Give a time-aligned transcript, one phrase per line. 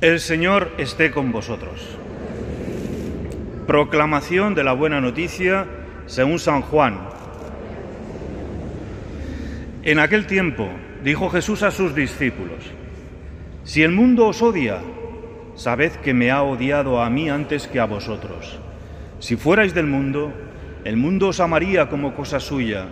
[0.00, 1.98] El Señor esté con vosotros.
[3.66, 5.66] Proclamación de la buena noticia
[6.06, 7.00] según San Juan.
[9.82, 10.68] En aquel tiempo
[11.02, 12.62] dijo Jesús a sus discípulos,
[13.64, 14.78] Si el mundo os odia,
[15.56, 18.60] sabed que me ha odiado a mí antes que a vosotros.
[19.18, 20.32] Si fuerais del mundo,
[20.84, 22.86] el mundo os amaría como cosa suya,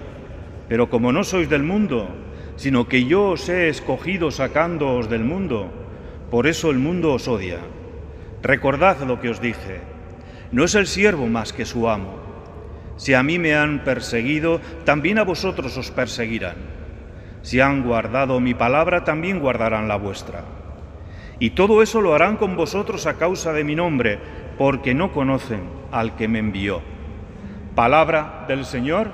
[0.68, 2.09] pero como no sois del mundo,
[2.57, 5.86] sino que yo os he escogido sacándoos del mundo,
[6.30, 7.58] por eso el mundo os odia.
[8.43, 9.80] Recordad lo que os dije.
[10.53, 12.18] No es el siervo más que su amo.
[12.96, 16.57] Si a mí me han perseguido, también a vosotros os perseguirán.
[17.43, 20.44] Si han guardado mi palabra, también guardarán la vuestra.
[21.39, 24.18] Y todo eso lo harán con vosotros a causa de mi nombre,
[24.58, 25.61] porque no conocen
[25.93, 26.81] al que me envió.
[27.75, 29.11] Palabra del Señor.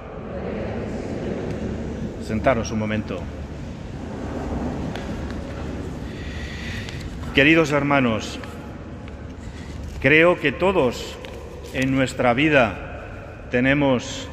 [2.23, 3.21] Sentaros un momento.
[7.35, 8.39] Queridos hermanos,
[10.03, 11.17] creo que todos
[11.73, 14.29] en nuestra vida tenemos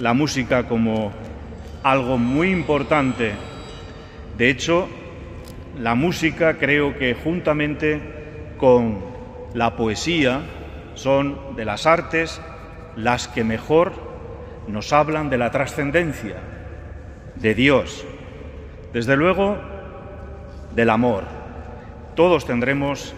[0.00, 1.12] la música como
[1.84, 3.34] algo muy importante.
[4.36, 4.88] De hecho,
[5.78, 8.00] la música creo que juntamente
[8.58, 8.98] con
[9.54, 10.40] la poesía
[10.94, 12.42] son de las artes
[12.96, 13.92] las que mejor
[14.66, 16.38] nos hablan de la trascendencia
[17.36, 18.04] de Dios.
[18.92, 19.56] Desde luego,
[20.74, 21.33] del amor
[22.14, 23.14] todos tendremos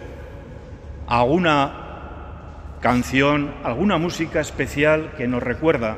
[1.07, 1.87] alguna
[2.81, 5.97] canción, alguna música especial que nos recuerda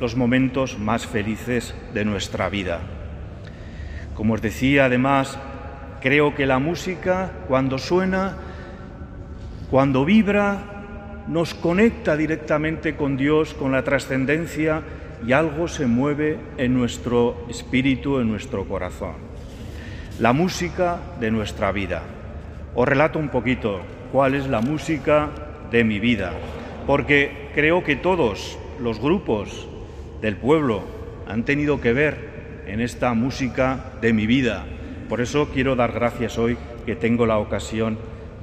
[0.00, 2.80] los momentos más felices de nuestra vida.
[4.14, 5.38] Como os decía, además,
[6.00, 8.36] creo que la música, cuando suena,
[9.70, 14.82] cuando vibra, nos conecta directamente con Dios, con la trascendencia
[15.26, 19.14] y algo se mueve en nuestro espíritu, en nuestro corazón.
[20.18, 22.02] La música de nuestra vida.
[22.74, 23.80] Os relato un poquito
[24.12, 25.28] cuál es la música
[25.70, 26.32] de mi vida,
[26.86, 29.68] porque creo que todos los grupos
[30.20, 30.82] del pueblo
[31.26, 34.64] han tenido que ver en esta música de mi vida.
[35.08, 37.98] Por eso quiero dar gracias hoy que tengo la ocasión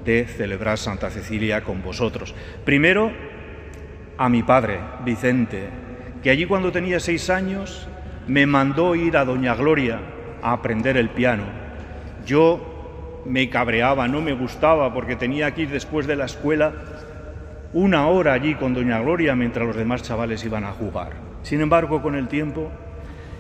[0.06, 2.36] de celebrar Santa Cecilia con vosotros.
[2.66, 3.12] Primero,
[4.18, 5.70] a mi padre, Vicente,
[6.22, 7.88] que allí cuando tenía seis años
[8.28, 10.00] me mandó ir a Doña Gloria
[10.42, 11.44] a aprender el piano.
[12.26, 12.69] Yo
[13.30, 16.74] me cabreaba, no me gustaba, porque tenía que ir después de la escuela
[17.72, 21.12] una hora allí con Doña Gloria mientras los demás chavales iban a jugar.
[21.44, 22.72] Sin embargo, con el tiempo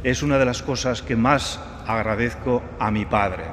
[0.03, 3.45] es una de las cosas que más agradezco a mi padre,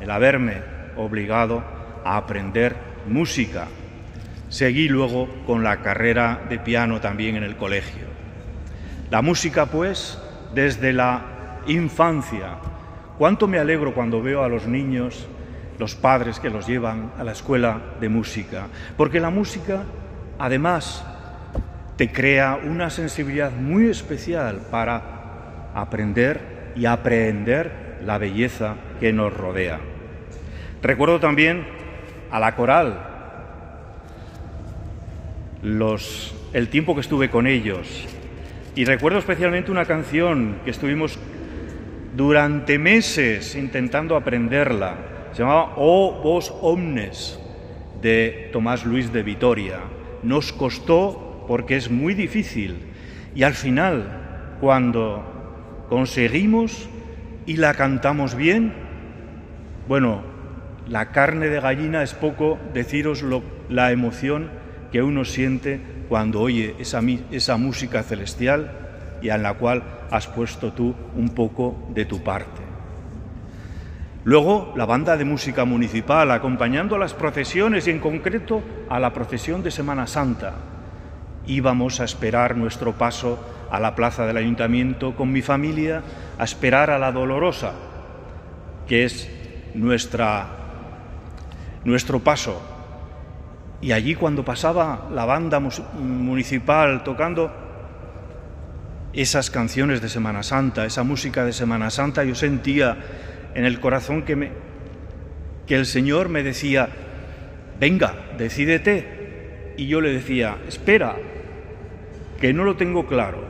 [0.00, 0.60] el haberme
[0.96, 1.64] obligado
[2.04, 2.76] a aprender
[3.08, 3.66] música.
[4.50, 8.04] Seguí luego con la carrera de piano también en el colegio.
[9.10, 10.18] La música, pues,
[10.54, 12.58] desde la infancia.
[13.16, 15.26] Cuánto me alegro cuando veo a los niños
[15.82, 19.82] los padres que los llevan a la escuela de música, porque la música
[20.38, 21.04] además
[21.96, 29.80] te crea una sensibilidad muy especial para aprender y aprender la belleza que nos rodea.
[30.82, 31.66] Recuerdo también
[32.30, 33.00] a la coral,
[36.52, 38.06] el tiempo que estuve con ellos,
[38.76, 41.18] y recuerdo especialmente una canción que estuvimos
[42.16, 47.38] durante meses intentando aprenderla, se llamaba O vos omnes
[48.00, 49.80] de Tomás Luis de Vitoria.
[50.22, 52.92] Nos costó porque es muy difícil
[53.34, 56.88] y al final, cuando conseguimos
[57.46, 58.72] y la cantamos bien,
[59.88, 60.22] bueno,
[60.88, 63.24] la carne de gallina es poco deciros
[63.68, 64.50] la emoción
[64.90, 67.00] que uno siente cuando oye esa,
[67.30, 68.72] esa música celestial
[69.22, 72.61] y en la cual has puesto tú un poco de tu parte.
[74.24, 79.12] Luego, la banda de música municipal acompañando a las procesiones y en concreto a la
[79.12, 80.54] procesión de Semana Santa.
[81.46, 86.02] Íbamos a esperar nuestro paso a la plaza del ayuntamiento con mi familia,
[86.38, 87.72] a esperar a la dolorosa,
[88.86, 89.28] que es
[89.74, 90.46] nuestra,
[91.84, 92.62] nuestro paso.
[93.80, 97.50] Y allí cuando pasaba la banda municipal tocando
[99.12, 102.96] esas canciones de Semana Santa, esa música de Semana Santa, yo sentía
[103.54, 104.50] en el corazón que, me,
[105.66, 106.88] que el Señor me decía,
[107.78, 109.74] venga, decídete.
[109.76, 111.16] Y yo le decía, espera,
[112.40, 113.44] que no lo tengo claro,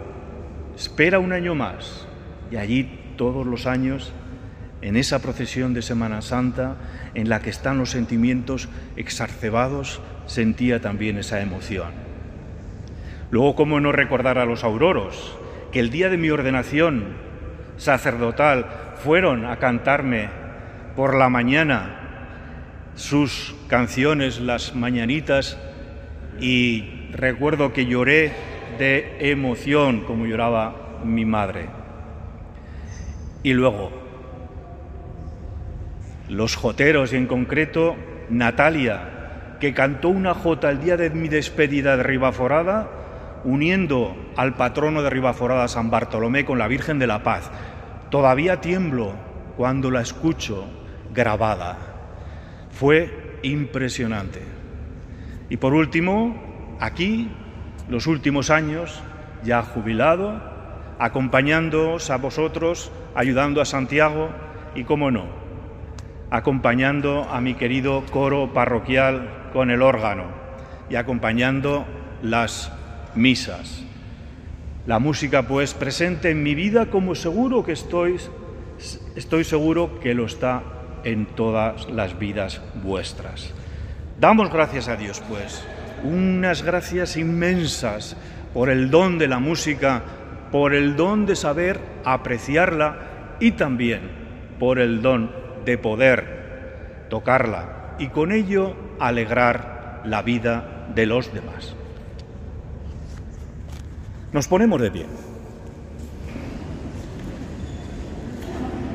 [0.77, 2.07] espera un año más.
[2.51, 4.13] Y allí todos los años,
[4.83, 6.77] en esa procesión de Semana Santa,
[7.15, 11.91] en la que están los sentimientos exacerbados, sentía también esa emoción.
[13.31, 15.37] Luego, ¿cómo no recordar a los auroros?
[15.73, 17.15] Que el día de mi ordenación
[17.77, 18.67] sacerdotal
[19.03, 20.29] fueron a cantarme
[20.97, 21.99] por la mañana
[22.95, 25.59] sus canciones, las mañanitas,
[26.41, 28.33] y recuerdo que lloré
[28.79, 31.69] de emoción como lloraba mi madre.
[33.43, 33.91] Y luego,
[36.29, 37.97] los joteros y en concreto
[38.31, 43.02] Natalia, que cantó una jota el día de mi despedida de Ribaforada,
[43.45, 47.51] uniendo al patrono de Ribaforada, San Bartolomé, con la Virgen de la Paz.
[48.11, 49.13] Todavía tiemblo
[49.57, 50.67] cuando la escucho
[51.13, 51.79] grabada.
[52.71, 54.43] Fue impresionante.
[55.49, 57.31] Y por último, aquí,
[57.89, 59.03] los últimos años,
[59.45, 60.41] ya jubilado,
[60.99, 64.31] acompañándoos a vosotros, ayudando a Santiago
[64.75, 65.27] y, cómo no,
[66.31, 70.25] acompañando a mi querido coro parroquial con el órgano
[70.89, 71.85] y acompañando
[72.23, 72.73] las
[73.15, 73.83] misas.
[74.87, 78.17] La música pues presente en mi vida como seguro que estoy,
[79.15, 80.63] estoy seguro que lo está
[81.05, 83.53] en todas las vidas vuestras.
[84.21, 85.65] Damos gracias a Dios pues,
[86.05, 88.17] unas gracias inmensas
[88.53, 90.03] por el don de la música,
[90.51, 94.01] por el don de saber apreciarla y también
[94.59, 95.31] por el don
[95.65, 101.75] de poder tocarla y con ello alegrar la vida de los demás.
[104.33, 105.07] Nos ponemos de pie.